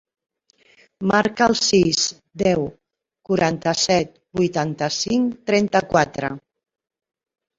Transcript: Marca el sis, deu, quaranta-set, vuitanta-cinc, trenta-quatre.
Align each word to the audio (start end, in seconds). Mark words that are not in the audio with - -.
Marca 1.09 1.47
el 1.47 1.51
sis, 1.65 2.05
deu, 2.43 2.63
quaranta-set, 3.29 4.15
vuitanta-cinc, 4.39 5.35
trenta-quatre. 5.51 6.31